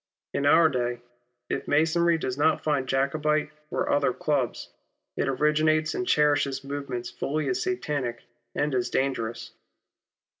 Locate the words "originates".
5.27-5.93